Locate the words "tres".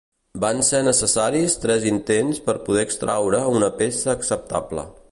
1.65-1.85